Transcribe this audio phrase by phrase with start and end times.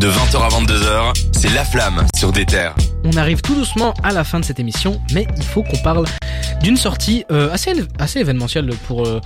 [0.00, 2.74] De 20h à 22h, c'est La Flamme sur des terres.
[3.04, 6.06] On arrive tout doucement à la fin de cette émission, mais il faut qu'on parle
[6.62, 9.20] d'une sortie euh, assez, assez événementielle pour euh,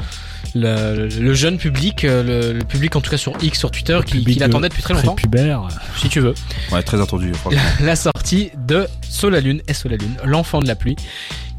[0.57, 4.01] le, le jeune public, euh, le, le public en tout cas sur X, sur Twitter,
[4.05, 5.69] qui, l'attendait depuis très longtemps, pubère.
[5.97, 6.35] si tu veux.
[6.73, 7.31] Ouais, très attendu.
[7.53, 10.97] La, la sortie de Solalune et Solalune, l'enfant de la pluie.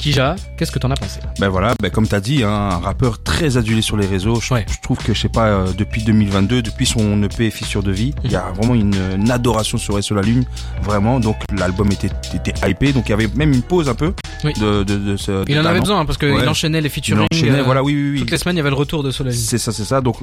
[0.06, 3.24] Kija, qu'est-ce que t'en as pensé Ben voilà, ben comme t'as dit, hein, un rappeur
[3.24, 4.40] très adulé sur les réseaux.
[4.40, 4.64] Je, Ouais.
[4.70, 8.14] je trouve que je sais pas, euh, depuis 2022, depuis son EP Fissure de vie,
[8.24, 10.46] il y a vraiment une, une adoration sur sur la lune,
[10.84, 11.20] vraiment.
[11.20, 14.14] Donc l'album était, était hypé, donc il y avait même une pause un peu
[14.44, 14.54] Oui.
[14.62, 15.44] de, de, de ce.
[15.48, 16.48] Il en avait besoin hein, parce qu'il Ouais.
[16.48, 17.26] enchaînait les Il featuring.
[17.32, 18.20] enchaînait, euh, voilà, oui, oui, oui.
[18.20, 19.36] Toutes les semaines, il y avait le retour de Solalune.
[19.40, 20.02] C'est ça, c'est ça.
[20.02, 20.18] Donc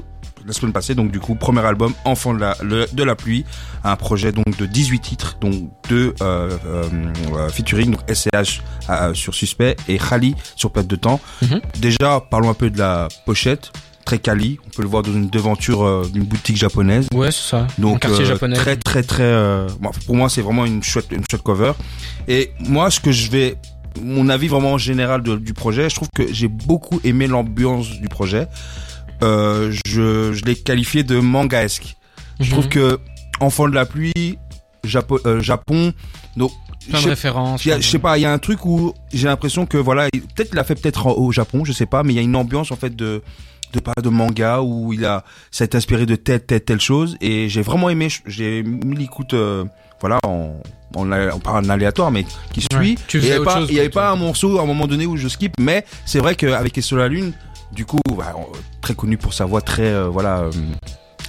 [0.47, 3.45] la semaine passée, donc du coup, premier album, Enfant de la, le- de la pluie,
[3.85, 5.55] un projet donc de 18 titres, donc
[5.89, 6.85] deux euh, euh,
[7.35, 11.21] euh, featuring, donc SCH euh, sur Suspect et Khali sur Plate de temps.
[11.43, 11.61] Mhm.
[11.81, 13.73] Déjà, parlons un peu de la pochette,
[14.05, 14.59] très quali.
[14.67, 17.07] On peut le voir dans une devanture euh, d'une boutique japonaise.
[17.15, 17.67] Ouais, c'est ça.
[17.79, 18.57] Donc quartier euh, japonais.
[18.57, 21.73] très très très euh, bon, pour moi c'est vraiment une chouette une chouette cover
[22.27, 23.57] et moi ce que je vais
[24.03, 28.09] mon avis vraiment général de- du projet je trouve que j'ai beaucoup aimé l'ambiance du
[28.09, 28.49] projet
[29.23, 31.97] euh, je, je l'ai qualifié de mangaesque
[32.41, 32.71] je trouve Mhm.
[32.71, 32.99] que
[33.41, 34.39] enfant de la pluie
[34.85, 35.93] Japo- euh, Japon
[36.37, 36.51] donc
[36.91, 37.65] Plein de références.
[37.69, 40.23] a- je sais pas, il y a un truc où j'ai l'impression que voilà, il-
[40.23, 42.35] peut-être il l'a fait peut-être au Japon, je sais pas, mais il y a une
[42.35, 43.23] ambiance en fait de
[43.73, 46.81] de pas de manga où il a ça a été inspiré de telle telle telle
[46.81, 49.65] chose et j'ai vraiment aimé, j'ai mis l'écoute euh,
[50.01, 52.77] voilà en a- pas en aléatoire mais qui suit.
[52.77, 54.59] Ouais, tu Et il y faisais avait pas chose, il y avait pas un morceau
[54.59, 57.33] à un moment donné où je skip, mais c'est vrai qu'avec Esso la lune,
[57.73, 58.35] du coup, bah,
[58.81, 60.51] très connu pour sa voix très euh, voilà euh,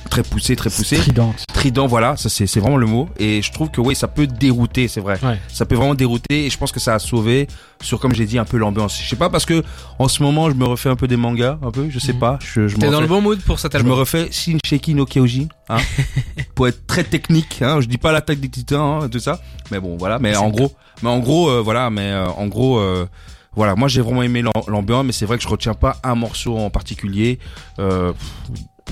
[0.10, 1.44] très poussée, très poussée Stridente.
[1.54, 3.08] trident, voilà, ça c'est c'est vraiment le mot.
[3.18, 5.18] Et je trouve que oui, ça peut dérouter, c'est vrai.
[5.24, 5.40] Ouais.
[5.48, 6.46] Ça peut vraiment dérouter.
[6.46, 7.48] Et je pense que ça a sauvé
[7.82, 9.00] sur, comme j'ai dit, un peu l'ambiance.
[9.02, 9.64] Je sais pas parce que
[10.00, 11.90] en ce moment, je me refais un peu des mangas, un peu.
[11.90, 12.20] Je sais Mhm.
[12.20, 12.40] pas.
[12.42, 14.00] Je, je T'es dans refais- le bon mood pour cet Je me album.
[14.00, 15.78] refais Shinsheki no Kyoji, hein,
[16.56, 17.62] pour être très technique.
[17.62, 19.40] Hein, je dis pas l'attaque des titans, hein, tout ça.
[19.72, 20.20] Mais bon, voilà.
[20.20, 20.72] Mais en gros,
[21.02, 21.90] mais en gros, euh, voilà.
[21.90, 22.78] Mais euh, en gros.
[22.78, 23.08] euh,
[23.56, 26.16] voilà, moi j'ai vraiment aimé l'am- l'ambiance, mais c'est vrai que je retiens pas un
[26.16, 27.40] morceau en particulier.
[27.80, 28.14] Euh,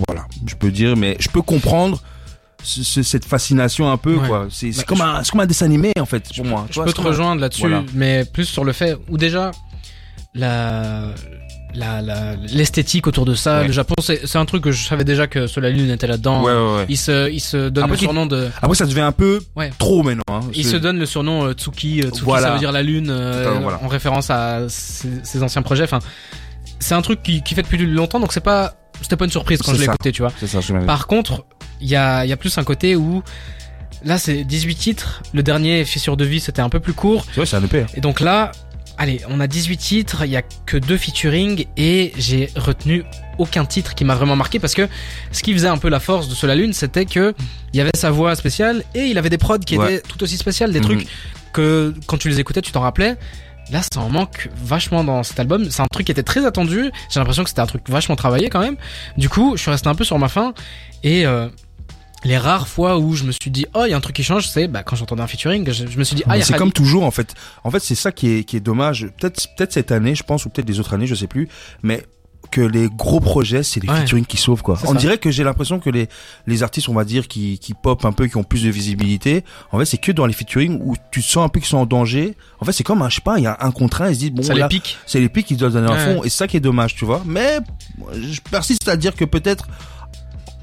[0.07, 2.01] voilà, je peux dire, mais je peux comprendre
[2.63, 4.27] ce- ce- cette fascination un peu, Ouais.
[4.27, 4.47] quoi.
[4.51, 6.65] C'est Bah, comme un, c'est comme un dessin animé en fait pour moi.
[6.69, 7.83] Tu Je peux te rejoindre là-dessus, Voilà.
[7.93, 9.51] mais plus sur le fait où déjà
[10.33, 11.13] la-
[12.53, 13.67] l'esthétique autour de ça, Ouais.
[13.67, 16.43] le Japon, c'est c'est un truc que je savais déjà que Solalune Lune était là-dedans.
[16.43, 16.85] Ouais, ouais, ouais.
[16.89, 19.71] Il se il se donne Après le surnom de Après, ça devient un peu Ouais.
[19.77, 20.23] trop maintenant.
[20.29, 22.01] Hein, il se donne le surnom euh, Tsuki.
[22.01, 22.47] Euh, Tsuki, Voilà.
[22.47, 23.79] ça veut dire la lune, euh, voilà.
[23.83, 25.83] en référence à ses, ses anciens projets.
[25.83, 25.99] Enfin,
[26.79, 29.61] c'est un truc qui, qui fait depuis longtemps, donc c'est pas, c'était pas une surprise
[29.61, 30.31] quand je l'ai écouté, tu vois.
[30.39, 31.45] C'est ça, Par contre,
[31.79, 33.23] il y a, y a plus un côté où,
[34.03, 35.21] là, c'est 18 titres.
[35.33, 37.23] Le dernier, Fissure de vie, c'était un peu plus court.
[37.27, 37.81] C'est vrai, c'est un EP.
[37.81, 37.85] hein.
[37.95, 38.51] Et donc là,
[39.01, 43.03] allez, on a 18 titres, il y a que deux featuring et j'ai retenu
[43.39, 44.87] aucun titre qui m'a vraiment marqué parce que
[45.31, 47.33] ce qui faisait un peu la force de Sola Lune, c'était que
[47.73, 49.95] il y avait sa voix spéciale et il avait des prods qui Ouais.
[49.95, 50.85] étaient tout aussi spéciales, des Mhm.
[50.85, 51.07] trucs
[51.51, 53.15] que quand tu les écoutais, tu t'en rappelais.
[53.71, 55.69] Là, ça en manque vachement dans cet album.
[55.71, 56.91] C'est un truc qui était très attendu.
[57.09, 58.75] J'ai l'impression que c'était un truc vachement travaillé quand même.
[59.17, 60.53] Du coup, je suis resté un peu sur ma faim
[61.03, 61.47] et euh,
[62.23, 64.23] les rares fois où je me suis dit oh il y a un truc qui
[64.23, 66.41] change, c'est bah, quand j'entendais un featuring, je, je me suis dit ah il y
[66.41, 67.33] a c'est comme toujours en fait.
[67.63, 69.07] En fait, c'est ça qui est qui est dommage.
[69.19, 71.47] Peut-être peut-être cette année, je pense, ou peut-être les autres années, je sais plus.
[71.83, 72.05] Mais
[72.49, 74.01] que les gros projets, c'est les Ouais.
[74.01, 74.77] featuring qui sauvent quoi.
[74.83, 74.99] On ça.
[74.99, 76.09] dirait que j'ai l'impression que les
[76.47, 79.43] les artistes, on va dire, qui qui pop un peu, qui ont plus de visibilité.
[79.71, 81.85] En fait, c'est que dans les featuring où tu sens un peu qu'ils sont en
[81.85, 82.35] danger.
[82.59, 84.19] En fait, c'est comme un, je sais pas, il y a un contrat, ils se
[84.19, 84.67] disent bon ça là,
[85.05, 87.05] c'est les pics qui doivent donner un fond et c'est ça qui est dommage tu
[87.05, 87.59] vois mais
[88.21, 89.67] je persiste à dire que peut-être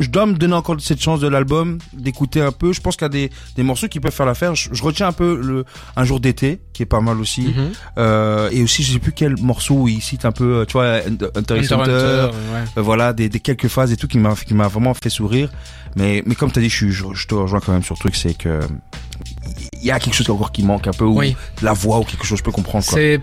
[0.00, 3.04] je dois me donner encore cette chance de l'album d'écouter un peu je pense qu'il
[3.04, 5.64] y a des, des morceaux qui peuvent faire l'affaire je, je retiens un peu le
[5.96, 7.70] un jour d'été qui est pas mal aussi Mhm.
[7.98, 10.72] euh, et aussi je sais plus quel morceau où il cite un peu euh, tu
[10.74, 12.64] vois Hunter Hunter, Hunter, Hunter, ouais.
[12.78, 15.50] euh, voilà des, des quelques phases et tout qui m'a qui m'a vraiment fait sourire
[15.96, 18.14] mais mais comme t'as dit je, je, je te rejoins quand même sur le truc
[18.16, 18.60] c'est que
[19.80, 21.36] il y a quelque chose encore qui manque un peu ou Oui.
[21.62, 23.20] la voix ou quelque chose je peux comprendre C'est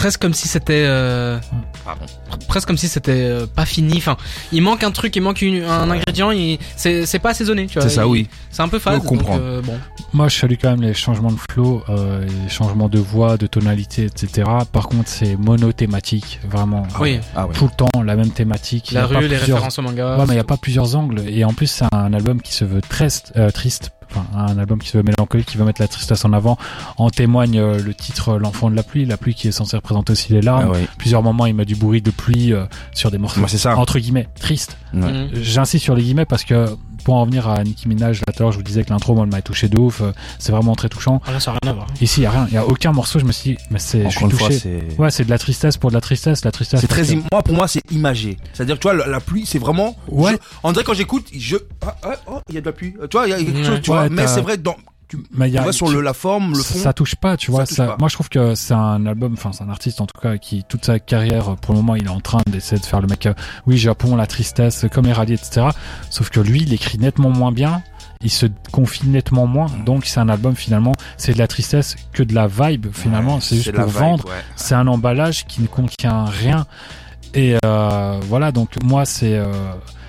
[0.00, 1.38] presque comme si c'était euh,
[1.84, 2.06] Pardon.
[2.48, 3.98] presque comme si c'était euh, pas fini.
[3.98, 4.16] Enfin,
[4.50, 6.30] il manque un truc, il manque une- un ingrédient.
[6.30, 7.82] Il, c'est c'est pas assaisonné, tu vois.
[7.86, 9.02] c'est ça Il- oui C'est un peu fade.
[9.04, 9.78] Donc, euh, bon.
[10.14, 13.46] Moi, je salue quand même les changements de flow, euh, les changements de voix, de
[13.46, 14.48] tonalité, etc.
[14.72, 16.84] Par contre, c'est monothématique, vraiment.
[16.98, 17.20] Oui.
[17.36, 18.90] ah ouais Tout le temps, la même thématique.
[18.90, 20.16] Il y La a pas rue, les plusieurs- références au manga.
[20.16, 21.22] Ouais, mais il n'y a pas plusieurs angles.
[21.28, 23.92] Et en plus, c'est un album qui se veut très euh, triste.
[24.10, 26.58] Enfin, un album qui se veut mélancolique, qui veut mettre la tristesse en avant.
[26.96, 29.76] En témoigne euh, le titre euh, L'enfant de la pluie, la pluie qui est censée
[29.76, 30.66] représenter aussi les larmes.
[30.68, 30.88] Ah ouais.
[30.98, 33.76] Plusieurs moments, il met du bruit de pluie euh, sur des morceaux Moi, c'est ça.
[33.76, 34.76] entre guimmets tristes.
[34.92, 35.00] Ouais.
[35.12, 35.28] Mhm.
[35.34, 36.66] J'insiste sur les guillemets parce que
[37.04, 39.14] pour en revenir à Nicki Minaj, là tout à l'heure, je vous disais que l'intro,
[39.14, 40.00] moi, elle m'a touché de ouf.
[40.00, 41.20] euh, C'est vraiment très touchant.
[41.26, 41.86] Ah, là, ça n'a rien à voir.
[42.00, 42.46] Ici, il y a rien.
[42.48, 43.18] Il y a aucun morceau.
[43.18, 44.58] Je me suis dit, mais c'est, je suis Encore une fois, touché.
[44.60, 44.98] c'est.
[45.00, 46.80] Ouais, c'est de la tristesse pour de la tristesse, la tristesse.
[46.80, 48.36] C'est très, que- moi, pour moi, c'est imagé.
[48.52, 49.96] C'est-à-dire que tu vois, la, la pluie, c'est vraiment.
[50.08, 50.32] Ouais.
[50.32, 51.56] je- on dirait quand j'écoute, je.
[51.86, 52.94] Ah, ah, oh, il y a de la pluie.
[53.10, 53.64] Tu vois, il y a quelque Ouais.
[53.64, 54.08] chose, tu Ouais, vois.
[54.08, 54.76] Mais c'est vrai, dans.
[55.10, 56.78] Tu, Mais il y a- tu vois sur tu- le, la forme, le fond.
[56.78, 57.66] ça touche pas, tu vois.
[57.66, 57.96] Ça, pas.
[57.98, 60.62] moi, je trouve que c'est un album, enfin, c'est un artiste en tout cas qui
[60.68, 63.26] toute sa carrière, pour le moment, il est en train d'essayer de faire le mec.
[63.26, 63.34] euh,
[63.66, 65.66] oui, Japon, la tristesse, comme rallyes, etc.
[66.10, 67.82] Sauf que lui, il écrit nettement moins bien.
[68.22, 72.22] Il se confie nettement moins, donc c'est un album finalement, c'est de la tristesse que
[72.22, 74.26] de la vibe finalement, Ouais, c'est juste pour vibe, vendre.
[74.26, 74.44] ouais.
[74.56, 76.66] C'est un emballage qui ne contient rien.
[77.32, 79.50] Et euh, voilà, donc moi c'est euh,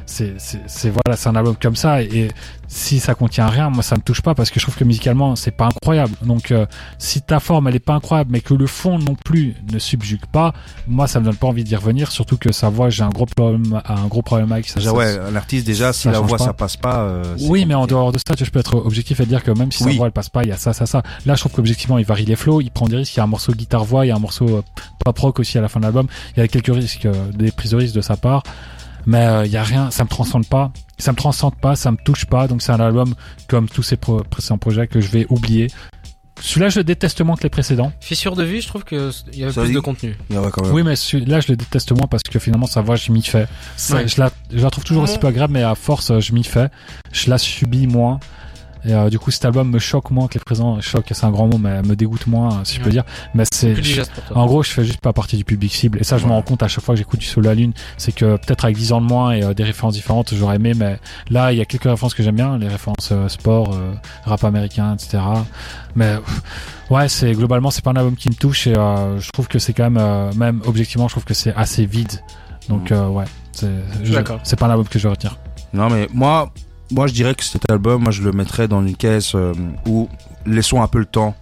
[0.06, 2.02] c'est voilà, c'est un album comme ça.
[2.02, 2.30] Et
[2.68, 5.36] si ça contient rien, moi ça me touche pas parce que je trouve que musicalement
[5.36, 6.14] c'est pas incroyable.
[6.24, 6.66] Donc euh,
[6.98, 10.26] si ta forme elle est pas incroyable, mais que le fond non plus ne subjugue
[10.32, 10.54] pas,
[10.88, 12.12] moi ça me donne pas envie d'y revenir.
[12.12, 14.80] Surtout que sa voix, j'ai un gros problème, un gros problème avec ça.
[14.94, 16.46] Ouais, un artiste, déjà, si la voix, pas.
[16.46, 17.02] ça passe pas.
[17.02, 19.72] euh, oui, mais en dehors de ça, je peux être objectif et dire que même
[19.72, 19.92] si Oui.
[19.94, 21.04] sa voix elle passe pas, il y a ça, ça, ça.
[21.26, 23.16] Là, je trouve qu'objectivement, il varie les flows, il prend des risques.
[23.16, 24.62] Il y a un morceau guitare voix, il y a un morceau euh,
[25.04, 26.08] pop rock aussi à la fin de l'album.
[26.36, 28.44] Il y a quelques risques, euh, des prises de risques de sa part,
[29.06, 29.92] mais euh, il y a rien.
[29.92, 32.48] Ça me transcende pas, ça me transcende pas, ça me touche pas.
[32.48, 33.14] Donc c'est un album
[33.48, 35.68] comme tous ses pro- précédents projets que je vais oublier.
[36.44, 37.92] Celui-là, je le déteste moins que les précédents.
[38.00, 40.18] Fissure de vue, je trouve que il y avait Ça plus dit- de contenu.
[40.32, 40.74] Ouais, ouais, quand même.
[40.74, 43.46] Oui, mais celui-là, je le déteste moins parce que finalement, sa voix, je m'y fais.
[43.92, 44.08] Ouais.
[44.08, 46.44] je, la, je la trouve toujours aussi peu agréable, mais à force, euh, je m'y
[46.44, 46.70] fais.
[47.12, 48.20] Je la subis moins.
[48.84, 50.82] Et euh, du coup, cet album me choque moins que les présents.
[50.82, 53.04] Choque, c'est un grand mot, mais me dégoûte moins, euh, si je peux dire.
[53.36, 53.76] Mais c'est.
[54.34, 56.00] En gros, je fais juste pas partie du public cible.
[56.02, 56.30] Et ça, je Ouais.
[56.30, 57.74] me rends compte à chaque fois que j'écoute du Solo la Lune.
[57.98, 60.74] C'est que peut-être avec 10 ans de moins et euh, des références différentes, j'aurais aimé.
[60.76, 61.00] Mais
[61.30, 62.58] là, il y a quelques références que j'aime bien.
[62.58, 63.94] Les références euh, sport, euh,
[64.26, 65.20] rap américain, etc.
[65.96, 66.16] Mais
[66.90, 68.66] ouais, c'est globalement, c'est pas un album qui me touche.
[68.68, 71.54] Et euh, je trouve que c'est quand même, euh, même objectivement, je trouve que c'est
[71.56, 72.14] assez vide.
[72.70, 72.94] Donc Mm.
[72.96, 73.26] euh, ouais,
[74.44, 75.38] c'est pas un album que je retire.
[75.74, 76.52] Non, mais moi,
[76.92, 79.54] moi, je dirais que cet album, moi, je le mettrais dans une caisse euh,
[79.88, 80.10] où
[80.46, 81.36] laissons un peu le temps.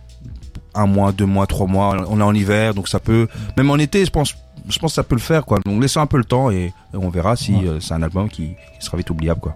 [0.75, 1.97] Un mois, deux mois, trois mois.
[2.09, 3.27] On est en hiver, donc ça peut.
[3.57, 4.35] Même en été, je pense,
[4.67, 5.59] je pense que ça peut le faire, quoi.
[5.65, 7.67] Donc laissons un peu le temps et, on verra si Ouais.
[7.67, 8.49] euh, c'est un album qui,
[8.79, 9.55] qui sera vite oubliable, quoi.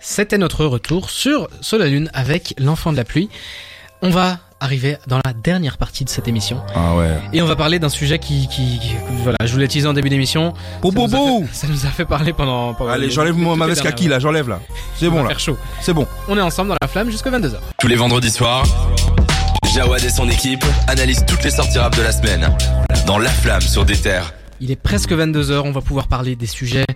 [0.00, 3.28] C'était notre retour sur Sur la Lune avec l'enfant de la pluie.
[4.02, 7.10] On va arriver dans la dernière partie de cette émission Ah ouais.
[7.32, 9.92] et on va parler d'un sujet qui, qui, qui- voilà, je vous l'ai teasé en
[9.92, 10.54] début d'émission.
[10.82, 12.72] Bo, Ça nous a fait- Ça nous a fait parler pendant.
[12.74, 14.60] pendant Allez, j'enlève moi ma veste kaki, là, j'enlève, là.
[14.96, 15.28] C'est bon, là.
[15.28, 15.58] faire chaud.
[15.80, 16.06] C'est bon.
[16.28, 17.56] On est ensemble dans la flamme jusqu'à 22h.
[17.78, 18.64] Tous les vendredis soirs,
[19.74, 22.48] Jawad et son équipe analysent toutes les sorties rap de la semaine.
[23.06, 24.32] Dans La Flamme sur des terres.
[24.60, 26.86] Il est presque 22h, on va pouvoir parler des sujets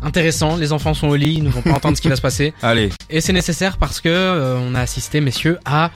[0.00, 0.56] intéressants.
[0.56, 2.54] Les enfants sont au lit, ils ne vont pas entendre ce qui va se passer.
[2.62, 2.90] Allez.
[3.10, 5.90] Et c'est nécessaire parce que euh, on a assisté, messieurs, à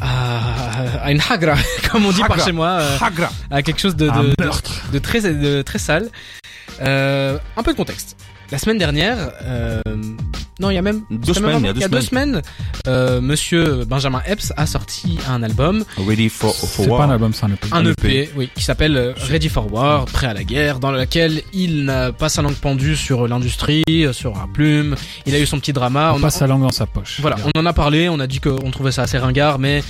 [0.00, 1.54] à, à une hagra,
[1.90, 3.30] comme on dit par chez moi, euh, Hagra.
[3.50, 4.34] à quelque chose de, de,
[4.92, 6.08] de très de très sale.
[6.80, 8.16] Euh, un peu de contexte.
[8.50, 9.82] La semaine dernière, euh,
[10.60, 12.42] non, il y a même Deux semaines, il y a deux semaines,
[12.86, 17.10] euh, Monsieur Benjamin Epps a sorti un album, Ready for, for C'est pas un war.
[17.12, 17.68] album, c'est un EP.
[17.72, 21.42] un EP, oui, qui s'appelle euh, Ready for War, prêt à la guerre, dans lequel
[21.52, 24.96] il n'a pas sa langue pendue sur l'industrie, euh, sur un plume.
[25.26, 26.12] Il a eu son petit drama.
[26.12, 27.18] On On a- passe sa langue dans sa poche.
[27.20, 29.82] voilà, on en a parlé, on a dit qu'on trouvait ça assez ringard, mais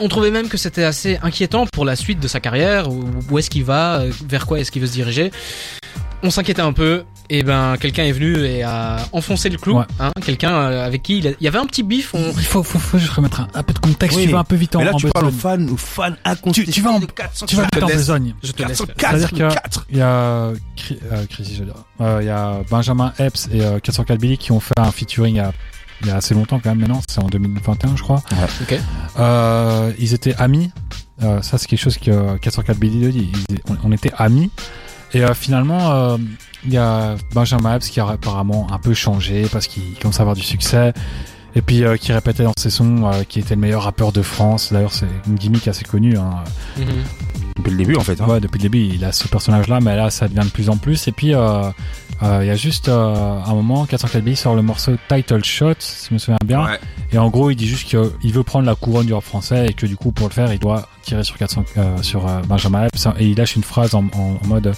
[0.00, 3.38] on trouvait même que c'était assez inquiétant pour la suite de sa carrière, où, où
[3.38, 5.30] est-ce qu'il va, euh, vers quoi est-ce qu'il veut se diriger.
[6.22, 9.84] On s'inquiétait un peu, et ben quelqu'un est venu et a enfoncé le clou, Ouais.
[9.98, 12.18] hein, quelqu'un euh, avec qui il, a- il y avait un petit bif, on...
[12.36, 14.18] Il faut, faut, faut juste remettre un, un peu de contexte.
[14.18, 14.26] Oui.
[14.26, 16.12] Tu vas un peu vite en, Mais là, en tu parles aux fans, aux fans
[16.26, 16.72] incontestés.
[16.72, 18.34] tu vas en- de 400, Tu vas vite en besogne.
[18.42, 18.76] je te laisse.
[18.78, 18.94] faire.
[18.94, 19.86] 404, C'est-à-dire que- 4.
[19.90, 21.62] Il y a Cri- euh, je.
[22.04, 25.34] Euh, il y a Benjamin Epps et euh, 404 Billy qui ont fait un featuring
[25.36, 25.52] il y a,
[26.02, 28.22] il y a assez longtemps quand même maintenant, c'est en 2021 je crois.
[28.60, 28.78] Ok.
[29.18, 30.70] Euh, ils étaient amis.
[31.22, 33.32] Euh, ça c'est quelque chose que euh, 404 Billy le dit.
[33.48, 34.50] Ils- on, on était amis.
[35.12, 36.16] Et euh, finalement, euh,
[36.64, 40.22] il y a Benjamin Epps qui a apparemment un peu changé parce qu'il commence à
[40.22, 40.92] avoir du succès.
[41.56, 44.72] Et puis euh, qui répétait dans ses sons qui était le meilleur rappeur de France.
[44.72, 46.16] D'ailleurs c'est une gimmick assez connue.
[46.16, 46.44] Hein.
[46.78, 47.49] Mhm.
[47.60, 48.20] Depuis le début, en fait.
[48.20, 48.26] hein.
[48.26, 50.76] Ouais, depuis le début, il a ce personnage-là, mais là, ça devient de plus en
[50.76, 51.08] plus.
[51.08, 51.62] Et puis, euh,
[52.22, 55.74] euh, il y a juste euh, un moment, 404 Billy sort le morceau Title Shot,
[55.78, 56.64] si je me souviens bien.
[56.64, 56.78] Ouais.
[57.12, 59.72] Et en gros, il dit juste qu'il veut prendre la couronne du rap français et
[59.72, 63.08] que du coup, pour le faire, il doit tirer sur 400, euh, sur Benjamin Epps.
[63.18, 64.72] Et il lâche une phrase en, en- en mode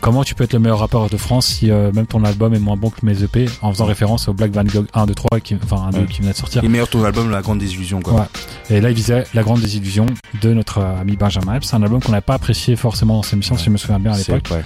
[0.00, 2.76] Comment tu peux être le meilleur rappeur de France si même ton album est moins
[2.76, 5.56] bon que mes EP En faisant référence au Black Van Gogh 1, 2, 3, qui,
[5.62, 6.06] enfin 1, 2 Ouais.
[6.06, 6.62] qui venait de sortir.
[6.64, 8.14] Et meilleur ton album, La Grande Désillusion, quoi.
[8.14, 8.26] Ouais.
[8.76, 10.06] Et là, il visait La Grande Désillusion
[10.42, 11.66] de notre ami Benjamin Epps.
[11.68, 13.98] C'est un album qu'on n'a pas apprécié forcément dans cette émission, si je me souviens
[13.98, 14.48] bien à l'époque.
[14.52, 14.62] ouais.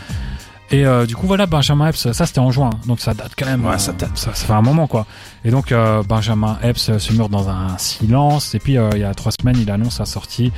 [0.71, 3.45] Et euh, du coup, voilà, Benjamin Epps, ça c'était en juin, donc ça date quand
[3.47, 3.65] même.
[3.65, 4.17] Ouais, euh, ça date.
[4.17, 5.07] Ça, ça fait un moment, quoi.
[5.45, 8.55] Et donc, euh, Benjamin Epps se meurt dans un silence.
[8.55, 10.51] Et puis, euh, il y a trois semaines, il annonce sa sortie.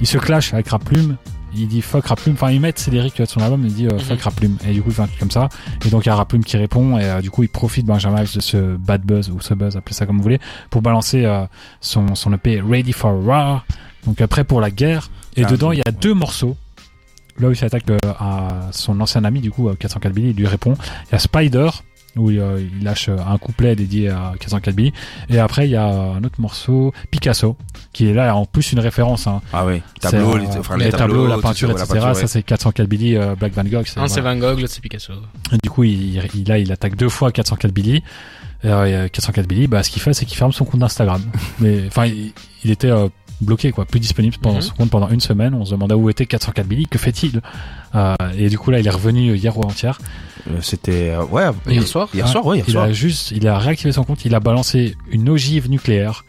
[0.00, 1.16] Il se clash avec Rap Plume.
[1.54, 2.34] il dit fuck Raplume.
[2.34, 4.00] Enfin, il met ses lyriques de son album, il dit euh, Mhm.
[4.00, 4.56] fuck Raplume.
[4.66, 5.48] Et du coup, il fait un truc comme ça.
[5.84, 6.98] Et donc, il y a Raplume qui répond.
[6.98, 9.76] Et euh, du coup, il profite Benjamin Epps de ce bad buzz ou ce buzz,
[9.76, 10.40] appelez ça comme vous voulez,
[10.70, 11.44] pour balancer euh,
[11.80, 13.64] son, son EP Ready for War.
[14.04, 15.10] Donc, après pour la guerre.
[15.40, 16.56] Et Ah, dedans, il y a deux morceaux.
[17.38, 20.36] Là où il s'attaque euh, à son ancien ami, du coup, euh, 404 Billy, il
[20.36, 20.74] lui répond.
[21.08, 21.70] Il y a Spider,
[22.16, 24.92] où il, euh, lâche euh, un couplet dédié à 404 Billy.
[25.30, 27.56] Et après, il y a un autre morceau, Picasso,
[27.94, 29.26] qui est là en plus une référence.
[29.26, 29.40] Hein.
[29.54, 31.86] Ah oui, tableau, les, enfin, les tableaux, la peinture, etc.
[31.88, 33.86] la peinture, Ça, c'est 404 Billy, euh, Black Van Gogh.
[33.96, 34.34] Un c'est voilà.
[34.34, 35.14] Van Gogh, l'autre c'est Picasso.
[35.52, 38.02] Et Du coup, il, il- là, il attaque deux fois 404 Billy.
[38.62, 41.22] Et, euh, 404 Billy, bah, ce qu'il fait, c'est qu'il ferme son compte d'Instagram.
[41.60, 42.32] Mais, enfin, il,
[42.64, 43.08] il était euh,
[43.40, 44.62] bloqué, quoi, plus disponible pendant Mhm.
[44.62, 45.54] son compte pendant une semaine.
[45.54, 47.40] On se demanda où était 404 Billy, que fait-il
[47.94, 49.98] Euh, Et du coup, là, il est revenu hier ou avant-hier.
[50.48, 51.50] Euh, C'était, euh, ouais.
[51.68, 52.84] Hier soir Hier soir, ouais, hier il soir.
[52.84, 56.24] a juste, il a réactivé son compte, il a balancé une ogive nucléaire.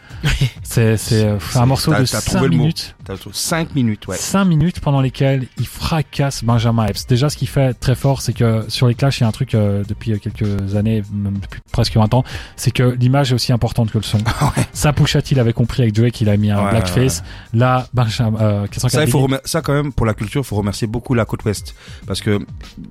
[0.63, 2.61] c'est, c'est, C'est- un morceau de t'as 5 trouvé le mot.
[2.63, 2.95] minutes.
[3.17, 4.15] T'as 5 minutes, ouais.
[4.17, 7.05] 5 minutes pendant lesquelles il fracasse Benjamin Epps.
[7.07, 9.31] Déjà, ce qui fait très fort, c'est que sur les clashs, il y a un
[9.31, 12.23] truc euh, depuis quelques années, même depuis presque 20 ans,
[12.55, 14.19] c'est que l'image est aussi importante que le son.
[14.73, 17.23] Ça, Pouchette, il avait compris avec Joey qu'il a mis un Ouais, blackface.
[17.53, 20.55] Là, Benjamin, euh, 404 Ça, il faut ça quand même pour la culture, il faut
[20.55, 21.75] remercier beaucoup la côte ouest
[22.07, 22.39] parce que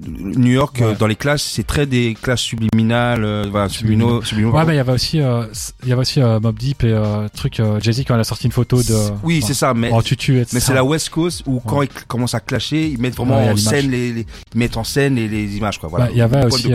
[0.06, 0.86] New York Ouais.
[0.86, 4.56] euh, dans les classes, c'est très des classes subliminales, euh, voilà, subliminaux, subliminaux.
[4.56, 5.44] Ouais, mais il y avait aussi, euh,
[5.82, 8.24] il y avait aussi euh, Mob Deep et euh, truc euh, Jay-Z quand il a
[8.24, 8.94] sorti une photo de.
[9.24, 10.50] oui, c'est ça, mais etc.
[10.54, 11.86] mais c'est la West Coast où quand Ouais.
[11.86, 14.84] ils commencent à clasher, ils mettent vraiment Ouais, en scène les, les- ils mettent en
[14.84, 15.88] scène les, les images quoi.
[15.88, 16.06] Voilà.
[16.06, 16.68] Bah, il y avait aussi,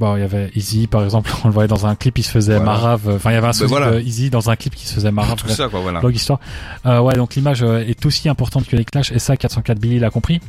[0.00, 2.18] euh, euh, bon, il y avait Easy, par exemple, on le voyait dans un clip,
[2.18, 2.64] il se faisait Voilà.
[2.72, 3.12] marave.
[3.16, 3.92] Enfin, il y avait un souci voilà.
[3.92, 5.36] de Easy dans un clip qui se faisait marave.
[5.36, 6.00] tout ça quoi, voilà.
[6.00, 6.38] Longue histoire.
[6.86, 9.98] Euh, ouais, donc l'image euh, est aussi importante que les clashs, et ça, 404 Billy
[9.98, 10.40] l'a compris.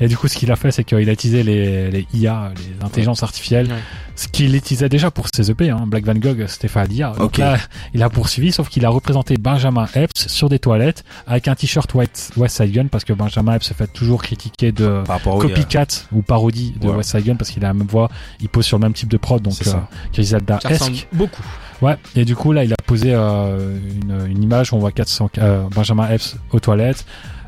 [0.00, 2.84] Et du coup, ce qu'il a fait, c'est qu'il a utilisé les, les IA, les
[2.84, 3.74] intelligences artificielles, Ouais.
[4.16, 5.84] ce qu'il utilisait déjà pour ses EP, hein.
[5.86, 7.10] Black Van Gogh, c'était fait à l'IA.
[7.10, 7.38] Donc Ok.
[7.38, 7.58] là,
[7.92, 11.92] il a poursuivi, sauf qu'il a représenté Benjamin Epps sur des toilettes avec un t-shirt
[11.94, 15.38] White West Side Gun, parce que Benjamin Epps se fait toujours critiquer de Par euh,
[15.40, 16.96] copycat ou parodie de Ouais.
[16.96, 18.08] West Side Gun, parce qu'il a la même voix,
[18.40, 19.72] il pose sur le même type de prod, donc euh,
[20.12, 21.06] Griselda esque.
[21.12, 21.42] beaucoup.
[21.82, 24.92] Ouais, et du coup là il a posé euh, une, une image où on voit
[24.92, 27.04] 400, euh, Benjamin Epps aux toilettes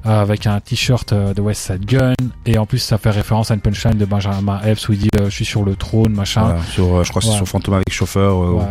[0.06, 2.12] euh, avec un t-shirt euh, de West Side Gun
[2.44, 5.08] et en plus ça fait référence à une punchline de Benjamin Epps où il dit
[5.18, 6.42] euh, je suis sur le trône machin.
[6.44, 8.34] voilà, sur, euh, je crois que c'est sur Fantôme avec chauffeur.
[8.42, 8.64] euh, Ouais,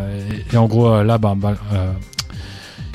[0.51, 1.91] et, et en gros euh, là ben, ben, euh,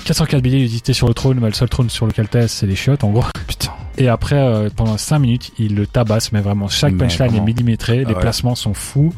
[0.04, 2.46] 404 billets il dit t'es sur le trône mais le seul trône sur lequel t'es
[2.48, 3.24] c'est les chiottes en gros.
[3.46, 3.70] Putain.
[3.98, 7.40] Et après euh, pendant 5 minutes il le tabasse mais vraiment chaque Mais punchline est
[7.40, 8.20] millimétré, les Ah ouais.
[8.20, 9.12] placements sont fous,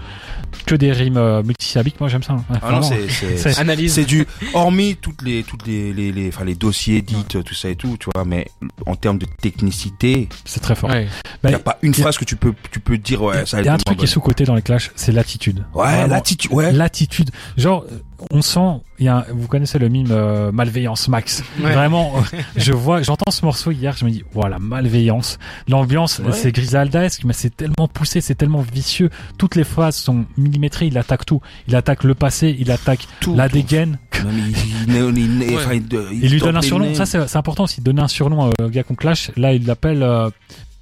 [0.66, 2.34] que des rimes euh, multisyllabiques moi j'aime ça.
[2.34, 2.44] hein.
[2.50, 3.94] Ouais, Ah non, c'est c'est C'est- Analyse.
[3.94, 7.68] c'est du hormis toutes les toutes les les les enfin les dossiers dits tout ça
[7.68, 8.46] et tout, tu vois, mais
[8.86, 10.90] en termes de technicité, c'est très fort.
[10.90, 11.08] Ouais.
[11.42, 13.60] Bah, il y a pas une phrase que tu peux tu peux dire ouais, ça
[13.60, 15.64] Il y a un truc qui est sous-côté dans les clashs, c'est l'attitude.
[15.74, 16.72] Ouais, Vraiment, l'attitude, ouais.
[16.72, 17.30] L'attitude.
[17.56, 17.98] Genre, euh,
[18.30, 21.42] on sent, il y a, un- vous connaissez le mime euh, malveillance max.
[21.62, 21.72] Ouais.
[21.72, 22.12] Vraiment,
[22.56, 25.38] je vois, j'entends ce morceau hier, je me dis, voilà, malveillance.
[25.68, 26.32] L'ambiance, Ouais.
[26.32, 29.10] c'est Griseldaesque, mais c'est tellement poussé, c'est tellement vicieux.
[29.38, 31.40] Toutes les phrases sont millimétrées, il attaque tout.
[31.68, 33.54] Il attaque le passé, il attaque Tout, la tout.
[33.56, 33.98] dégaine.
[34.24, 35.56] Il, il, il, il, Ouais.
[35.56, 35.84] enfin, il,
[36.22, 36.94] Il lui donne un surnom.
[36.94, 39.30] Ça, c'est important aussi, de donner un surnom au gars qu'on clash.
[39.36, 40.30] Là, il l'appelle euh,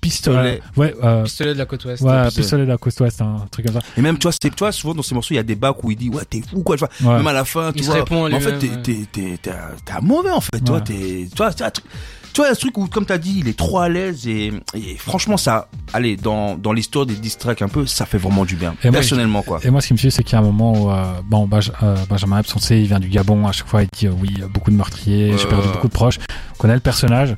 [0.02, 0.60] pistolet.
[0.76, 2.02] Ouais, euh, Pistolet de la côte ouest.
[2.02, 2.42] ouais, pistolet.
[2.42, 3.80] pistolet de la côte ouest, un truc comme ça.
[3.96, 5.82] Et même, tu vois, tu vois, souvent dans ces morceaux, il y a des bacs
[5.82, 7.10] où il dit, ouais, t'es fou, quoi, tu vois.
[7.12, 7.16] Ouais.
[7.18, 7.94] Même à la fin, tu Il se vois.
[8.00, 9.50] répond en fait, t'es, t'es, t'es, t'es,
[9.84, 11.86] t'es un mauvais, en fait, tu vois, t'es, tu vois, c'est un truc,
[12.34, 14.96] tu vois, un truc où, comme t'as dit, il est trop à l'aise et, et
[14.96, 18.56] franchement, ça, allez, dans, dans l'histoire des diss tracks un peu, ça fait vraiment du
[18.56, 18.74] bien.
[18.82, 19.60] Et moi, personnellement, quoi.
[19.62, 21.46] Et moi, ce qui me suit, c'est qu'il y a un moment où, euh, bon,
[21.52, 23.46] euh, Benjamin Epps, on sait, il vient du Gabon.
[23.46, 25.92] À chaque fois, il dit euh, oui, euh, beaucoup de meurtriers, j'ai perdu beaucoup de
[25.92, 26.18] proches.
[26.54, 27.36] On connaît le personnage.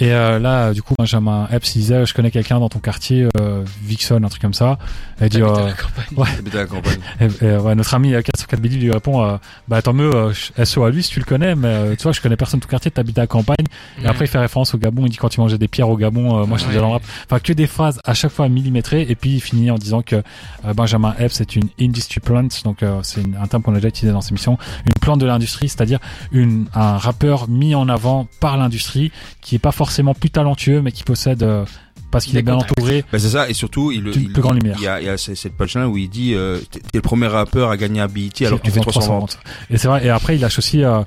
[0.00, 3.26] Et euh, là, du coup, Benjamin Epps il disait, je connais quelqu'un dans ton quartier,
[3.40, 4.78] euh, Vixon, un truc comme ça.
[5.20, 6.98] Il dit, euh, à la campagne.
[7.20, 9.36] et- et, ouais, notre ami euh, 404 Billy lui répond, euh,
[9.66, 10.32] bah tant mieux, euh,
[10.64, 12.64] SO à lui si tu le connais, mais euh, tu vois, je connais personne de
[12.64, 13.56] ton quartier, t'habites à la campagne.
[14.00, 15.04] Et après, il fait référence au Gabon.
[15.04, 16.76] Il dit quand tu mangeais des pierres au Gabon, euh, moi je te Ouais.
[16.76, 17.02] dans le rap.
[17.24, 19.04] Enfin, que des phrases à chaque fois millimétrées.
[19.08, 22.46] Et puis il finit en disant que euh, Benjamin Epps est une industry plant.
[22.64, 24.58] Donc euh, c'est un terme qu'on a déjà utilisé dans cette émission.
[24.86, 25.98] Une plante de l'industrie, c'est-à-dire
[26.30, 30.92] une un rappeur mis en avant par l'industrie qui est pas forcément plus talentueux, mais
[30.92, 31.64] qui possède euh,
[32.10, 33.04] parce qu'il est bien entouré.
[33.12, 34.76] Ben c'est ça, et surtout, il, il, plus grande lumière.
[34.78, 37.00] il y a, il y a ce- cette punchline où il dit, euh, t'es le
[37.02, 39.38] premier rappeur à gagner un BET alors que tu fais faisant 300 ventes.
[39.70, 40.06] Et c'est vrai.
[40.06, 40.82] Et après, il lâche aussi.
[40.84, 41.02] Euh,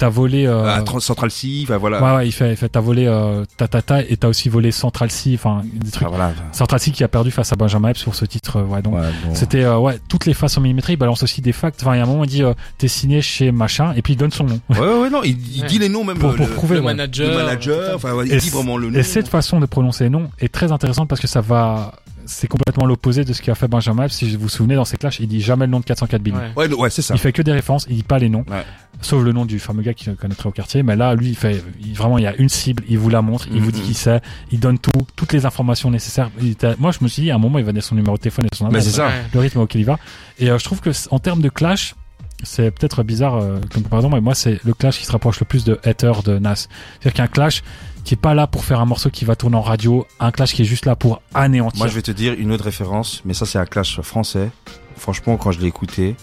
[0.00, 0.46] t'as volé.
[0.46, 2.02] Euh, Trans- Central C, enfin voilà.
[2.02, 4.48] Ouais, ouais, il fait, il fait t'as volé euh, ta ta ta et t'as aussi
[4.48, 6.08] volé Central C, enfin des trucs.
[6.08, 6.32] Enfin, voilà.
[6.52, 8.94] Central C qui a perdu face à Benjamin Epps pour ce titre, euh, ouais donc.
[8.94, 9.34] Ouais, bon.
[9.34, 11.80] C'était euh, ouais toutes les faces en millimétré, il balance aussi des facts.
[11.82, 14.14] Enfin il y a un moment il dit euh, t'es signé chez machin et puis
[14.14, 14.58] il donne son nom.
[14.70, 15.68] Ouais, ouais, ouais, non, il, il Ouais.
[15.68, 16.18] dit les noms même.
[16.18, 16.86] Pour- pour le, prouver Le ouais.
[16.94, 17.30] manager.
[17.30, 18.98] le manager, enfin, ouais, il Et dit vraiment le nom.
[18.98, 21.92] Et cette façon de prononcer les noms est très intéressante parce que ça va
[22.26, 24.14] c'est complètement l'opposé de ce qu'a fait Benjamin Epps.
[24.14, 26.36] Si vous vous souvenez, dans ses clashs, il dit jamais le nom de 404 Billy.
[26.56, 26.72] Ouais.
[26.72, 27.14] Ouais, c'est ça.
[27.14, 28.44] Il fait que des références, il dit pas les noms.
[28.48, 28.62] Ouais.
[29.02, 30.82] Sauf le nom du fameux gars qui connaîtrait au quartier.
[30.82, 33.22] Mais là, lui, il fait, il- vraiment, il y a une cible, il vous la
[33.22, 33.86] montre, il vous dit Mhm.
[33.86, 34.20] qui c'est,
[34.52, 36.30] il donne tout, toutes les informations nécessaires.
[36.42, 38.20] Il moi, je me suis dit, à un moment, il va donner son numéro de
[38.22, 38.90] téléphone et son adresse.
[38.90, 39.08] ça.
[39.32, 39.98] Le rythme auquel il va.
[40.38, 41.94] Et euh, je trouve que en termes de clash,
[42.42, 45.46] c'est peut-être bizarre euh, comme comparaison, mais moi c'est le clash qui se rapproche le
[45.46, 46.54] plus de Hater de Nas.
[47.00, 47.62] C'est-à-dire qu'un clash
[48.04, 50.54] qui est pas là pour faire un morceau qui va tourner en radio, un clash
[50.54, 51.78] qui est juste là pour anéantir.
[51.78, 54.50] Moi, je vais te dire une autre référence, mais ça, c'est un clash français.
[54.96, 56.16] Franchement, quand je l'ai écouté,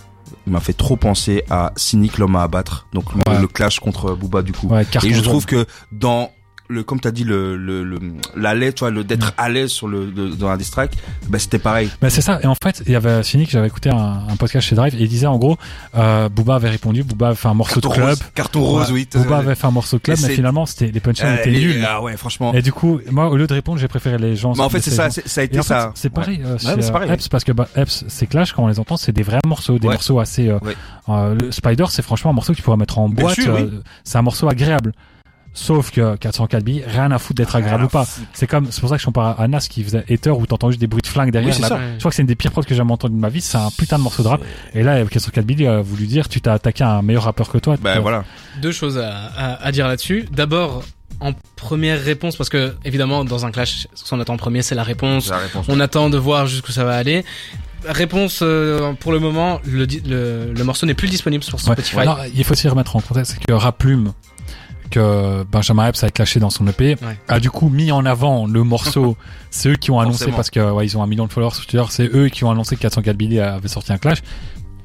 [0.48, 2.88] il m'a fait trop penser à Cynic, l'homme à abattre.
[2.94, 3.40] Donc, le, Ouais.
[3.42, 4.68] le clash contre Booba, du coup.
[4.70, 6.32] Ouais, Et je trouve que dans
[6.70, 7.98] le, comme t'as dit, le, le, le,
[8.36, 10.92] la lait, tu vois, le, d'être à l'aise sur le, le- dans un diss track,
[11.30, 11.90] bah, c'était pareil.
[12.02, 12.40] Mais c'est ça.
[12.44, 15.02] Et en fait, il y avait Cynic, j'avais écouté un, un podcast chez Drive, et
[15.02, 15.58] il disait en gros,
[15.96, 18.08] euh, Booba avait répondu, Booba avait fait un morceau de club.
[18.10, 19.08] rose, carton rose, oui.
[19.14, 21.52] Booba avait fait un morceau de club, mais c'est- finalement, c'était les punchlines Euh, étaient
[21.52, 21.86] nuls.
[21.88, 22.54] Ah ouais, franchement.
[22.54, 24.54] Et du coup, moi, au lieu de répondre, j'ai préféré les gens.
[24.56, 25.92] Mais en fait, de c'est ces ça, c'est- ça a été ça.
[25.96, 27.12] c'est pareil euh, c'est euh, pareil.
[27.12, 29.80] Epps parce que bah, Epps, ces clashs quand on les entend, c'est des vrais morceaux,
[29.80, 30.50] des morceaux assez.
[30.50, 30.60] euh,
[31.10, 33.40] euh, le Spider, c'est franchement un morceau que tu pourrais mettre en boîte.
[33.40, 34.94] euh, C'est un morceau agréable.
[35.60, 38.06] Sauf que 404 billes, rien à foutre d'être agréable ou pas.
[38.32, 40.70] C'est comme, c'est pour ça que je compare à Nas qui faisait Hater où t'entends
[40.70, 41.56] juste des bruits de flingue derrière.
[41.56, 41.80] Oui, ça.
[41.96, 43.42] Je crois que c'est une des pires prods que j'ai jamais entendu de ma vie.
[43.42, 44.40] C'est un putain de morceau de rap.
[44.76, 47.58] Et là, 404 billes a voulu dire, tu t'as attaqué à un meilleur rappeur que
[47.58, 47.76] toi.
[47.82, 48.24] Ben Euh, voilà.
[48.62, 50.28] Deux choses à, à, à dire là-dessus.
[50.32, 50.84] D'abord,
[51.22, 54.76] en première réponse, parce que évidemment, dans un clash, ce qu'on attend en premier, c'est
[54.76, 55.30] la réponse.
[55.32, 55.66] La réponse.
[55.70, 57.26] On attend de voir jusqu'où ça va aller.
[57.88, 61.62] Réponse euh, pour le moment, le, di- le, le morceau n'est plus disponible sur Ouais.
[61.62, 62.06] Spotify.
[62.06, 64.14] Non, il faut aussi remettre en contexte c'est que Raplume,
[64.88, 67.18] que Benjamin Epps a clashé dans son EP, Ouais.
[67.28, 69.16] a du coup mis en avant le morceau.
[69.52, 70.36] c'est eux qui ont annoncé Forcément.
[70.38, 71.84] parce que ouais, ils ont un million de followers sur Twitter.
[71.90, 74.20] C'est eux qui ont annoncé que 404 Billy avait sorti un clash.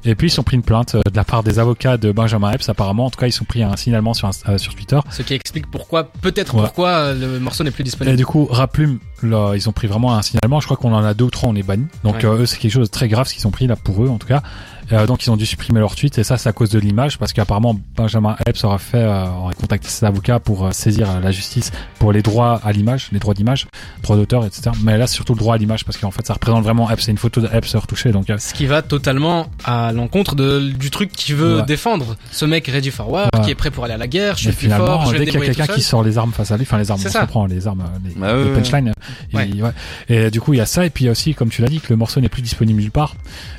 [0.05, 2.51] Et puis ils sont pris une plainte euh, de la part des avocats de Benjamin
[2.51, 2.67] Epps.
[2.67, 4.99] Apparemment, en tout cas, ils sont pris un signalement sur, euh, sur Twitter.
[5.09, 6.61] Ce qui explique pourquoi, peut-être Ouais.
[6.63, 8.17] pourquoi euh, le morceau n'est plus Et disponible.
[8.17, 10.59] du coup, Raplume, là, ils ont pris vraiment un signalement.
[10.59, 11.87] Je crois qu'on en a deux ou trois, on est bannis.
[12.03, 12.25] Donc Ouais.
[12.25, 14.09] euh, eux, c'est quelque chose de très grave ce qu'ils ont pris là pour eux,
[14.09, 14.43] en tout cas.
[14.91, 17.17] Euh, donc ils ont dû supprimer leur tweet et ça, c'est à cause de l'image
[17.17, 21.19] parce qu'apparemment Benjamin Epps aura fait, euh, aurait contacté ses avocats pour euh, saisir euh,
[21.21, 23.67] la justice pour les droits à l'image, les droits d'image,
[24.01, 24.71] droits d'auteur, etc.
[24.83, 27.03] Mais là, c'est surtout le droit à l'image parce qu'en fait, ça représente vraiment Epps.
[27.05, 28.11] C'est une photo de Epps retouchée.
[28.11, 31.65] Donc euh, Ce qui va totalement à l'encontre de, du truc qu'il veut Ouais.
[31.65, 32.15] défendre.
[32.31, 33.41] Ce mec ready for war, Ouais.
[33.43, 35.25] qui est prêt pour aller à la guerre, je suis plus fort, je vais dès
[35.31, 37.09] qu'il y a quelqu'un qui sort les armes face à lui, enfin les armes, on
[37.09, 37.21] ça.
[37.21, 38.55] comprend les armes, les, Bah, les ouais, ouais.
[38.55, 38.93] punchlines.
[39.33, 39.49] Ouais.
[40.09, 41.61] Et du coup, il y a ça et puis il y a aussi, comme tu
[41.61, 43.15] l'as dit, que le morceau n'est plus disponible nulle part.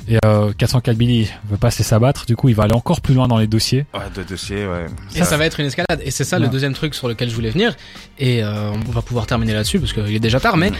[0.07, 1.14] Et euh, 404 Billy
[1.49, 2.25] veut pas se laisser abattre.
[2.25, 3.85] Du coup, il va aller encore plus loin dans les dossiers.
[3.93, 4.85] Ouais, de dossier, ouais.
[5.15, 6.01] Et ça va être une escalade.
[6.03, 7.75] Et c'est ça le deuxième truc sur lequel je voulais venir.
[8.19, 10.57] Et euh, on va pouvoir terminer là-dessus parce qu'il est déjà tard.
[10.57, 10.71] Mais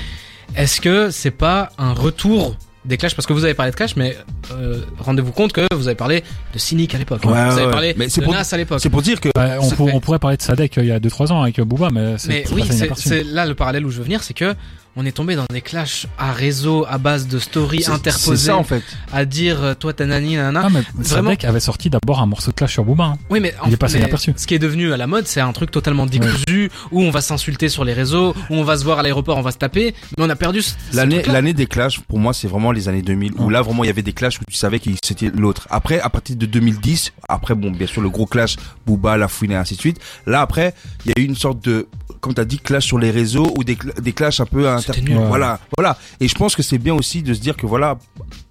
[0.55, 2.55] est-ce que c'est pas un retour
[2.85, 3.15] des clashs?
[3.15, 4.15] Parce que vous avez parlé de clash, mais
[4.51, 7.23] euh, rendez-vous compte que vous avez parlé de Cynic à l'époque.
[7.25, 7.93] Ouais, vous avez parlé.
[7.97, 8.79] Mais de pour- Nas à l'époque.
[8.81, 10.99] C'est pour dire que Bah, on, pour- pourrait parler de Sadek euh, il y a
[10.99, 12.63] 2-3 ans avec Booba, mais c'est oui,
[12.95, 14.53] c'est là le parallèle où je veux venir, c'est que
[14.95, 18.63] on est tombé dans des clashs à réseau à base de stories interposées ça en
[18.63, 18.83] fait.
[19.11, 20.61] à dire euh, toi t'as nani nanana.
[20.65, 23.03] Ah, mais Vraiment- Sadek avait sorti d'abord un morceau de clash sur Booba.
[23.05, 23.17] hein.
[23.29, 24.33] Oui, mais, en- Il est passé mais inaperçu.
[24.37, 27.21] ce qui est devenu à la mode, c'est un truc totalement décousu, où on va
[27.21, 29.93] s'insulter sur les réseaux, où on va se voir à l'aéroport, on va se taper,
[30.17, 30.61] mais on a perdu
[30.93, 33.53] L'année, l'année des clashs, pour moi, c'est vraiment les années 2000, où Ouais.
[33.53, 35.67] là, vraiment, il y avait des clashs où tu savais que c'était l'autre.
[35.69, 38.55] Après, à partir de 2010, après, bon, bien sûr, le gros clash,
[38.85, 39.99] Booba, La Fouine et ainsi de suite.
[40.25, 40.73] Là, après,
[41.05, 41.87] il y a eu une sorte de,
[42.21, 45.01] comme t'as dit, clash sur les réseaux, ou des, cl- des clashs un peu inter...
[45.01, 45.17] Nul.
[45.17, 45.27] Ouais.
[45.27, 45.97] Voilà, voilà.
[46.19, 47.97] Et je pense que c'est bien aussi de se dire que voilà,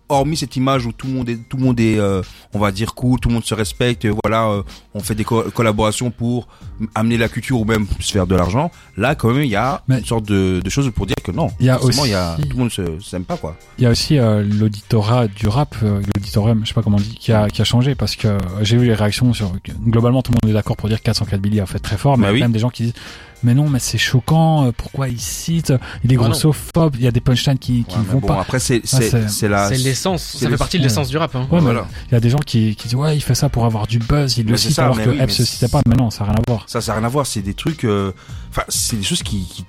[0.09, 2.21] hormis cette image où tout le monde est, tout le monde est, euh,
[2.53, 4.63] on va dire cool, tout le monde se respecte, euh, voilà, euh,
[4.93, 6.47] on fait des co- collaborations pour
[6.95, 8.71] amener la culture ou même se faire de l'argent.
[8.99, 11.33] Là, quand même, il y a Mais- une sorte de, de choses pour dire que
[11.33, 11.51] non.
[11.59, 12.71] Il y a aussi- il y a, tout le monde
[13.03, 13.57] s'aime pas, quoi.
[13.79, 17.01] Il y a aussi euh, l'auditorat du rap, euh, l'auditorium, je sais pas comment on
[17.01, 19.53] dit, qui a, qui a changé parce que euh, j'ai vu les réactions sur.
[19.87, 22.19] Globalement, tout le monde est d'accord pour dire que 404 Billy a fait très fort,
[22.19, 22.41] mais Bah il y a oui.
[22.43, 22.95] même des gens qui disent
[23.45, 27.07] Mais non, mais c'est choquant, euh, pourquoi il cite Il est Ah grossophobe, il y
[27.07, 28.41] a des punchlines qui, qui Ouais, vont bon, pas.
[28.41, 31.17] après, c'est, Ah, c'est, c'est- c'est la, C'est l'essence, ça fait partie de l'essence du
[31.19, 31.35] rap.
[31.37, 31.47] Hein.
[31.51, 31.87] Ouais, voilà.
[32.11, 33.99] il y a des gens qui, qui disent Ouais, il fait ça pour avoir du
[33.99, 36.11] buzz, il le Mais cite ça, alors que oui, Epps se citait pas, mais non,
[36.11, 36.65] ça n'a rien à voir.
[36.67, 37.27] ça, ça n'a rien à voir.
[37.27, 38.13] C'est des trucs, euh,
[38.51, 39.65] enfin, c'est des choses qui, qui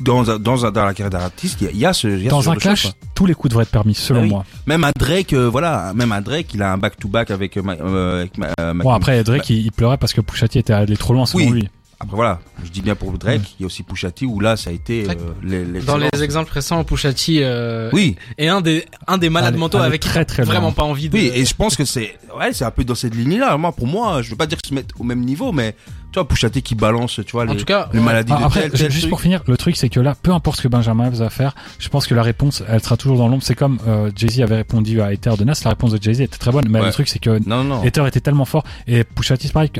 [0.00, 1.92] dans, un- dans, un- dans la carrière d'un artiste, il y a, il y a
[1.92, 3.70] ce, il y a ce Dans genre un de clash, tous les coups devraient être
[3.70, 4.28] permis, selon Ah oui.
[4.30, 4.44] moi.
[4.66, 8.20] Même un Drake, euh, voilà, même un Drake, il a un back-to-back avec, euh, euh,
[8.20, 11.26] avec euh, Bon, après, Drake, il, il pleurait parce que Pushati était allé trop loin,
[11.26, 11.50] selon Oui.
[11.52, 11.68] lui.
[12.02, 13.46] Après voilà, je dis bien pour Drake, Ouais.
[13.58, 15.98] il y a aussi Pusha T où là ça a été euh, les, les Dans
[15.98, 19.76] les exemples récents, Pusha T euh, Oui, est un des, un des malades Allez, mentaux
[19.78, 21.14] allez avec qui très, très vraiment pas envie de...
[21.18, 23.54] oui, et je pense que c'est ouais, c'est un peu dans cette ligne-là.
[23.58, 25.74] Moi, pour moi, je veux pas dire qu'ils se mettent au même niveau, mais
[26.10, 28.40] tu vois, Pusha T qui balance, tu vois, En les, tout cas, les maladies Ah,
[28.40, 29.10] de après, tel, tel juste truc.
[29.10, 31.88] pour finir, le truc c'est que là, peu importe ce que Benjamin va faire, je
[31.90, 33.42] pense que la réponse, elle sera toujours dans l'ombre.
[33.44, 36.38] C'est comme euh, Jay-Z avait répondu à Ether de Nas, la réponse de Jay-Z était
[36.38, 36.86] très bonne, mais Ouais.
[36.86, 37.84] le truc c'est que Non, non.
[37.84, 39.70] Ether était tellement fort et Pusha T, c'est pareil.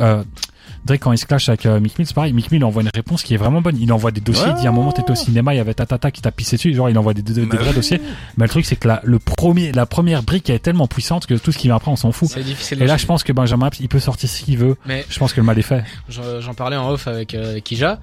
[0.85, 2.33] Drake quand il se clash avec euh, Mick Mill, c'est pareil.
[2.33, 3.77] Mick Mill envoie une réponse qui est vraiment bonne.
[3.81, 4.47] Il envoie des dossiers.
[4.47, 4.53] Ouais.
[4.57, 6.57] Il dit à un moment t'étais au cinéma, il y avait Tatata qui t'a pissé
[6.57, 6.75] dessus.
[6.75, 7.75] Genre il envoie des, des, des Bah vrais oui.
[7.75, 8.01] dossiers.
[8.37, 11.27] Mais le truc c'est que la, le premier, la première brique elle est tellement puissante
[11.27, 12.29] que tout ce qui vient après on s'en fout.
[12.31, 12.79] C'est difficile.
[12.79, 14.77] de Et là je pense que Benjamin il peut sortir ce qu'il veut.
[14.87, 15.85] Mais Je pense que le mal est fait.
[16.09, 17.99] j'en j'en parlais en off avec euh, Kija.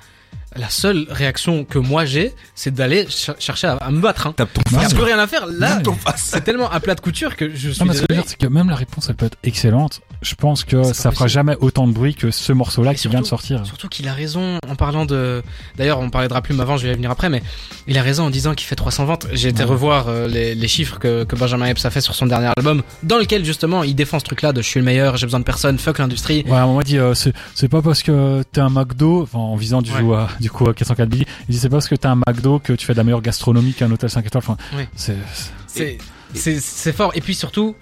[0.55, 4.25] La seule réaction que moi j'ai, c'est d'aller ch- chercher à, à me battre.
[4.25, 4.33] Hein.
[4.35, 5.45] Tape ton Ouais, Il a plus rien à faire.
[5.45, 6.29] Là, face.
[6.33, 8.21] c'est tellement un plat de couture que je suis Non, mais ce que je veux
[8.21, 10.01] dire, c'est que même la réponse, elle peut être excellente.
[10.23, 13.21] Je pense que ça pas fera jamais autant de bruit que ce morceau-là qui vient
[13.21, 13.63] de sortir.
[13.67, 15.43] Surtout qu'il a raison en parlant de.
[15.75, 17.43] D'ailleurs, on parlait de Raplume avant, je vais y venir après, mais
[17.85, 19.27] il a raison en disant qu'il fait 300 ventes.
[19.33, 19.69] J'ai été Ouais.
[19.69, 22.81] revoir euh, les, les chiffres que, que Benjamin Epps a fait sur son dernier album,
[23.03, 25.45] dans lequel justement il défend ce truc-là de je suis le meilleur, j'ai besoin de
[25.45, 26.43] personne, fuck l'industrie.
[26.47, 29.55] Ouais, à moment, il dit, euh, c'est, pas parce que t'es un McDo, enfin, en
[29.55, 30.01] visant du, Ouais.
[30.01, 32.15] coup, à, du coup, à 404 Billy, il dit, c'est pas parce que t'es un
[32.15, 34.43] McDo que tu fais de la meilleure gastronomie qu'un hôtel 5 étoiles.
[34.45, 34.58] Enfin,
[34.95, 37.12] c'est, fort.
[37.15, 37.75] Et puis surtout,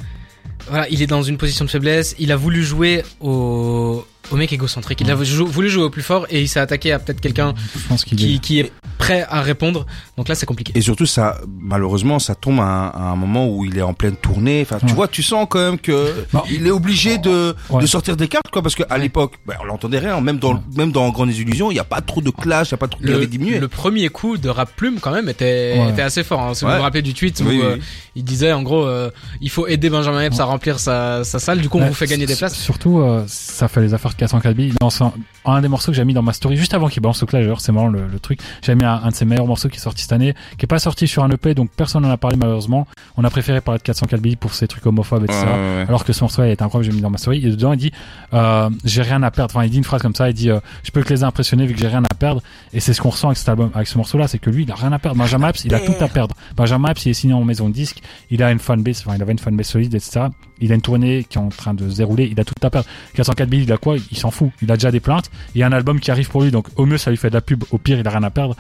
[0.70, 2.16] voilà, il est dans une position de faiblesse.
[2.20, 5.02] Il a voulu jouer au au mec égocentrique.
[5.02, 7.54] Il a voulu jouer au plus fort et il s'est attaqué à peut-être quelqu'un
[7.92, 8.40] est.
[8.40, 8.72] qui est
[9.06, 9.86] prêt à répondre.
[10.18, 10.72] Donc là, c'est compliqué.
[10.76, 13.94] Et surtout, ça, malheureusement, ça tombe à un, à un moment où il est en
[13.94, 14.62] pleine tournée.
[14.64, 16.42] Enfin, tu vois, tu sens quand même que Non.
[16.50, 17.82] il est obligé de, Ouais.
[17.82, 20.20] de sortir des cartes, quoi, parce qu'à l'époque, bah, on l'entendait rien.
[20.22, 20.60] Même dans, Ouais.
[20.76, 22.88] même dans Grandes Illusions, il n'y a pas trop de clash, il n'y a pas
[22.88, 23.60] trop, avait diminué.
[23.60, 26.42] le premier coup de rap plume quand même était, était assez fort.
[26.42, 26.54] hein.
[26.56, 27.78] Si vous vous rappelez du tweet Oui, où euh,
[28.16, 31.60] il disait en gros euh, il faut aider Benjamin Epps à remplir sa, sa salle.
[31.62, 32.56] Du coup, on vous fait gagner des places.
[32.56, 34.74] Surtout, euh, ça fait les affaires de 404 Billy.
[34.82, 35.14] Dans un,
[35.46, 37.46] un des morceaux que j'ai mis dans ma story, juste avant qu'il balance au clash,
[37.60, 38.40] c'est marrant le, le truc.
[38.64, 40.68] J'ai mis un, un de ses meilleurs morceaux qui est sorti cette année, qui est
[40.68, 42.88] pas sorti sur un EP, donc personne n'en a parlé malheureusement.
[43.18, 45.40] On a préféré parler de 404 Billy pour ses trucs homophobes, etc.
[45.40, 45.86] Ouais, ouais, ouais.
[45.88, 47.46] Alors que ce morceau il est incroyable, j'ai mis dans ma story.
[47.46, 47.92] Et dedans, il dit,
[48.34, 49.56] euh, j'ai rien à perdre.
[49.56, 51.66] Enfin, il dit une phrase comme ça, il dit, euh, je peux que les impressionner
[51.66, 52.42] vu que j'ai rien à perdre.
[52.74, 54.72] Et c'est ce qu'on ressent avec cet album, avec ce morceau-là, c'est que lui, il
[54.72, 55.18] a rien à perdre.
[55.18, 56.36] Benjamin Epps, il a tout à perdre.
[56.56, 59.22] Benjamin Epps, il est signé en maison de disque, il a une fanbase, enfin, il
[59.22, 60.28] avait une fanbase solide, etc.
[60.60, 62.70] Il a une tournée qui est en train de se dérouler, il a tout à
[62.70, 62.88] perdre.
[63.16, 63.96] 404 Billy, il a quoi?
[64.12, 64.52] Il s'en fout.
[64.62, 65.30] Il a déjà des plaintes.
[65.54, 67.30] Il y a un album qui arrive pour lui, donc au mieux, ça lui fait
[67.30, 67.64] de la pub.
[67.72, 68.56] Au pire, il a rien à perdre.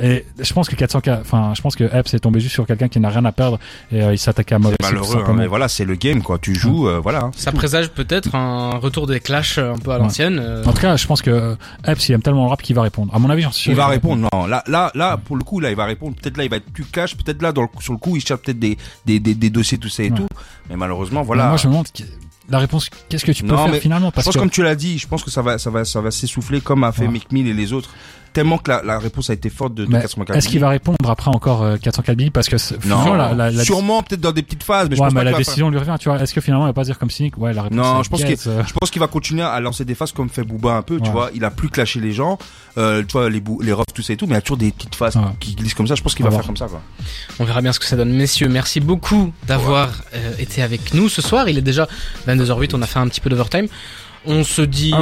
[0.00, 2.86] Et je pense que 404, enfin, je pense que Epps est tombé juste sur quelqu'un
[2.88, 3.58] qui n'a rien à perdre
[3.90, 6.38] et euh, il s'attaque à mauvais C'est malheureux, hein, mais voilà, c'est le game, quoi.
[6.38, 7.24] Tu joues, euh, voilà.
[7.24, 7.30] hein.
[7.34, 10.02] Ça présage peut-être un retour des clashs un peu à Ouais.
[10.02, 10.38] l'ancienne.
[10.40, 12.76] euh, En tout cas, je pense que euh, Epps, il aime tellement le rap qu'il
[12.76, 13.12] va répondre.
[13.14, 13.72] À mon avis, j'en suis sûr.
[13.72, 14.46] Il va répondre, non.
[14.46, 16.14] Là, là, là, pour le coup, là, il va répondre.
[16.14, 17.16] Peut-être là, il va être plus cash.
[17.16, 19.78] Peut-être là, dans le, sur le coup, il cherche peut-être des, des, des, des dossiers,
[19.78, 20.16] tout ça et Ouais.
[20.16, 20.28] tout.
[20.70, 21.48] Mais malheureusement, Mais voilà.
[21.48, 21.86] Moi, je me demande
[22.50, 22.88] la réponse.
[23.08, 24.08] Qu'est-ce que tu peux Non, faire finalement?
[24.08, 25.84] Je Parce pense que comme tu l'as dit, je pense que ça va, ça va,
[25.84, 27.08] ça va s'essouffler comme a fait Ouais.
[27.08, 27.90] Mick Mill et les autres.
[28.32, 30.68] Tellement que la, la réponse a été forte de, de mais 404 est-ce qu'il va
[30.68, 34.20] répondre après encore euh, 404 Billy Parce que Non, finalement, la, la, la, sûrement peut-être
[34.20, 35.96] dans des petites phases, mais je pense mais pas la décision lui revient.
[35.98, 37.36] Tu vois Est-ce que finalement, il va pas se dire comme cynique?
[37.38, 37.76] Ouais, la réponse.
[37.76, 40.42] Non, je pense yes, Je pense qu'il va continuer à lancer des phases comme fait
[40.44, 41.30] Booba un peu, tu vois.
[41.34, 42.38] Il a plus clashé les gens,
[42.76, 44.42] euh, tu vois, les, bou- les refs, tout ça et tout, mais il y a
[44.42, 45.22] toujours des petites phases Ouais.
[45.40, 45.94] qui glissent comme ça.
[45.94, 46.42] Je pense qu'il va voir.
[46.42, 46.80] faire comme ça, quoi.
[47.40, 48.12] On verra bien ce que ça donne.
[48.12, 51.48] Messieurs, merci beaucoup d'avoir euh, été avec nous ce soir.
[51.48, 51.88] Il est déjà
[52.28, 53.66] 22h08, on a fait un petit peu d'overtime.
[54.26, 54.92] On se dit.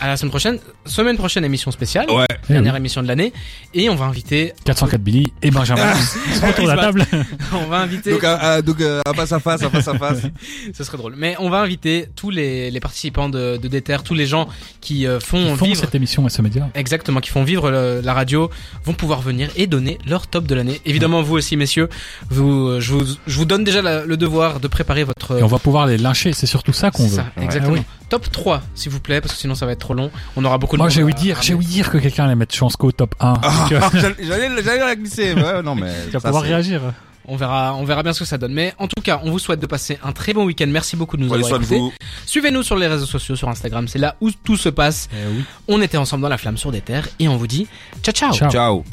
[0.00, 0.58] À la semaine prochaine.
[0.86, 2.10] Semaine prochaine, émission spéciale.
[2.10, 2.26] Ouais.
[2.48, 3.32] Dernière oui, émission de l'année.
[3.72, 5.92] Et on va inviter, 404 Billy et Benjamin.
[6.28, 7.06] Ils sont autour de la table.
[7.52, 10.18] on va inviter, Donc, à, à- donc à face à face, à face à face.
[10.74, 14.14] ce serait drôle, mais on va inviter tous les, les participants de, de Déter, tous
[14.14, 14.48] les gens
[14.80, 16.68] qui euh, font, Ils font vivre cette émission et ce média.
[16.74, 18.50] Exactement, qui font vivre le- la radio,
[18.84, 20.80] vont pouvoir venir et donner leur top de l'année.
[20.84, 21.88] Évidemment, vous aussi, messieurs,
[22.30, 25.38] vous, euh, je, vous, je vous donne déjà la- le devoir de préparer votre...
[25.38, 26.32] Et on va pouvoir les lyncher.
[26.32, 27.16] C'est surtout ça qu'on veut.
[27.16, 27.76] ça, exactement.
[27.80, 28.04] Ah.
[28.10, 30.10] Top 3, s'il vous plaît, parce que sinon ça va être trop long.
[30.36, 32.34] On aura beaucoup de Moi, monde j'ai ouï dire, j'ai ouï dire que quelqu'un allait
[32.34, 33.34] mettre Chansco au top 1.
[33.42, 34.14] Ah, J'allais
[34.62, 35.34] j'allais- la glisser.
[35.34, 35.92] Ouais, non, mais.
[36.06, 36.80] tu vas pouvoir c'est- réagir.
[37.26, 38.52] On verra, on verra bien ce que ça donne.
[38.52, 40.66] Mais en tout cas, on vous souhaite de passer un très bon week-end.
[40.68, 41.80] Merci beaucoup de nous avoir écoutés.
[42.26, 43.88] Suivez-nous sur les réseaux sociaux, sur Instagram.
[43.88, 45.08] C'est là où tout se passe.
[45.12, 45.44] Eh oui.
[45.68, 47.66] On était ensemble dans la flamme sur des terres et on vous dit
[48.02, 48.32] ciao ciao.
[48.32, 48.50] Ciao.
[48.50, 48.84] Ciao.